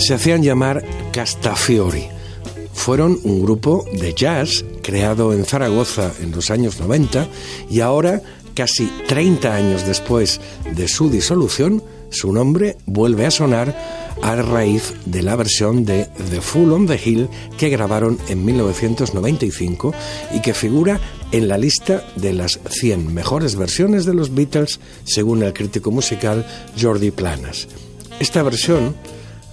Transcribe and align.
Se 0.00 0.14
hacían 0.14 0.42
llamar 0.42 0.82
Castafiori. 1.12 2.08
Fueron 2.72 3.18
un 3.22 3.42
grupo 3.42 3.84
de 3.92 4.14
jazz 4.14 4.64
creado 4.82 5.34
en 5.34 5.44
Zaragoza 5.44 6.10
en 6.22 6.32
los 6.32 6.50
años 6.50 6.80
90 6.80 7.28
y 7.70 7.80
ahora, 7.80 8.22
casi 8.54 8.90
30 9.06 9.54
años 9.54 9.86
después 9.86 10.40
de 10.74 10.88
su 10.88 11.10
disolución, 11.10 11.84
su 12.08 12.32
nombre 12.32 12.78
vuelve 12.86 13.26
a 13.26 13.30
sonar 13.30 13.76
a 14.22 14.36
raíz 14.36 14.94
de 15.04 15.22
la 15.22 15.36
versión 15.36 15.84
de 15.84 16.08
The 16.30 16.40
Fool 16.40 16.72
on 16.72 16.86
the 16.86 16.98
Hill 17.02 17.28
que 17.58 17.68
grabaron 17.68 18.18
en 18.28 18.42
1995 18.42 19.92
y 20.34 20.40
que 20.40 20.54
figura 20.54 20.98
en 21.30 21.46
la 21.46 21.58
lista 21.58 22.02
de 22.16 22.32
las 22.32 22.58
100 22.70 23.12
mejores 23.12 23.54
versiones 23.54 24.06
de 24.06 24.14
los 24.14 24.34
Beatles 24.34 24.80
según 25.04 25.42
el 25.42 25.52
crítico 25.52 25.90
musical 25.90 26.46
Jordi 26.80 27.10
Planas. 27.10 27.68
Esta 28.18 28.42
versión 28.42 28.94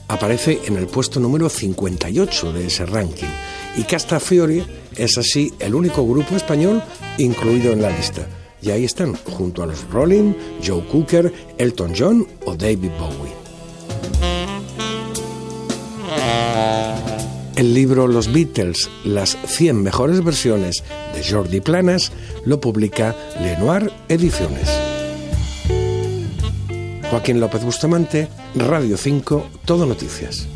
aparece 0.08 0.60
en 0.66 0.78
el 0.78 0.88
puesto 0.88 1.20
número 1.20 1.50
58 1.50 2.54
de 2.54 2.68
ese 2.68 2.86
ranking 2.86 3.28
y 3.76 3.84
Castafiore 3.84 4.64
es 4.96 5.18
así 5.18 5.54
el 5.60 5.76
único 5.76 6.06
grupo 6.06 6.36
español 6.36 6.82
incluido 7.18 7.72
en 7.72 7.82
la 7.82 7.90
lista. 7.90 8.28
Y 8.62 8.72
ahí 8.72 8.86
están, 8.86 9.16
junto 9.16 9.62
a 9.62 9.68
los 9.68 9.88
Rolling, 9.90 10.34
Joe 10.66 10.84
Cooker, 10.88 11.32
Elton 11.58 11.94
John 11.96 12.28
o 12.46 12.56
David 12.56 12.90
Bowie. 13.00 13.38
El 17.56 17.74
libro 17.74 18.08
Los 18.08 18.32
Beatles, 18.32 18.90
las 19.04 19.38
100 19.48 19.82
mejores 19.82 20.24
versiones 20.24 20.84
de 21.16 21.24
Jordi 21.24 21.60
Planas, 21.60 22.12
lo 22.46 22.62
publica 22.62 23.16
Lenoir 23.42 23.92
Ediciones. 24.10 24.87
Joaquín 27.18 27.40
López 27.40 27.64
Bustamante, 27.64 28.28
Radio 28.54 28.96
5, 28.96 29.44
Todo 29.66 29.88
Noticias. 29.88 30.48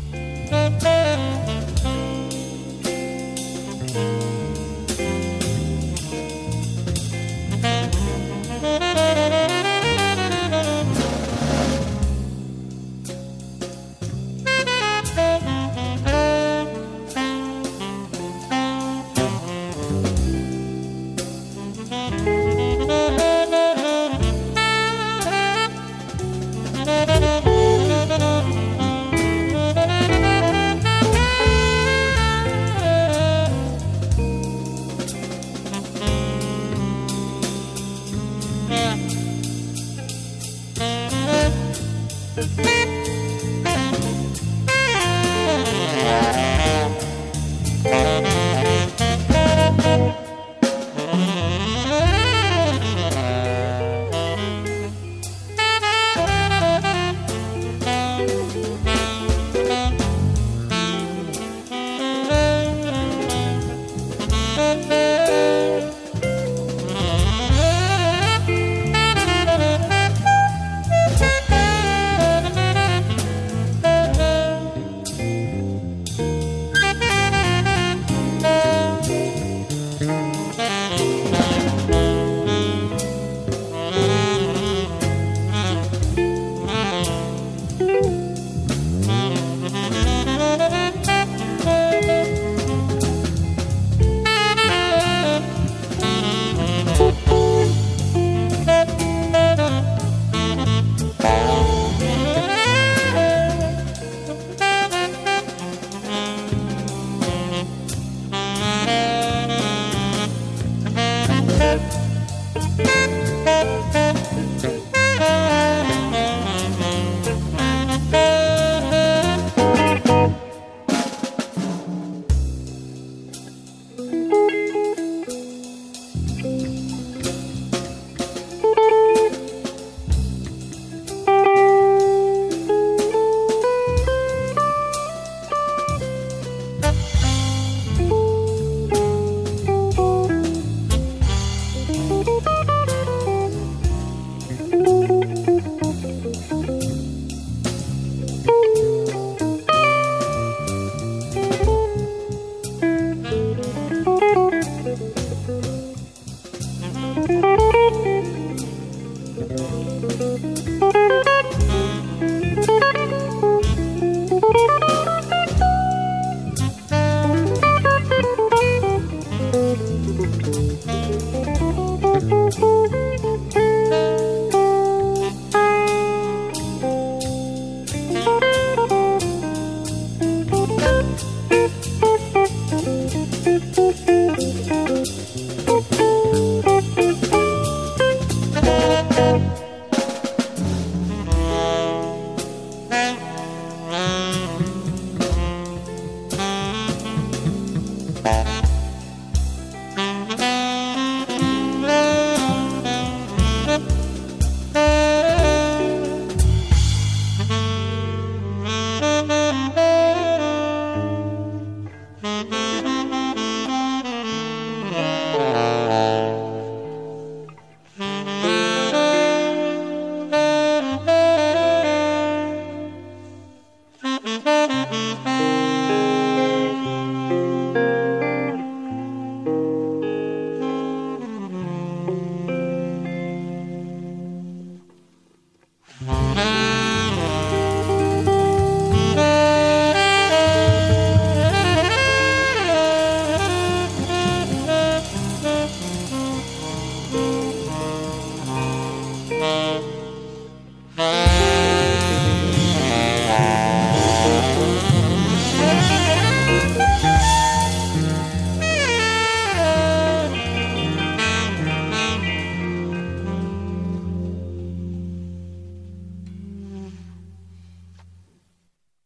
Bye. 111.72 112.11